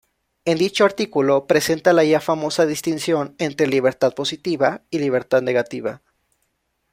[0.45, 6.01] En dicho artículo presenta la ya famosa distinción entre libertad positiva y libertad negativa.